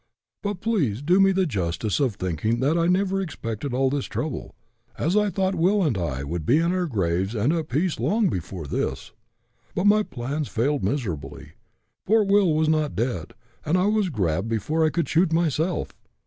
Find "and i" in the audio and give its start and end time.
5.83-6.23, 13.63-13.85